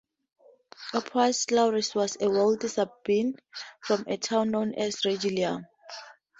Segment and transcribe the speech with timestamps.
[0.95, 3.35] Appius Claudius was a wealthy Sabine
[3.83, 5.67] from a town known as "Regillum".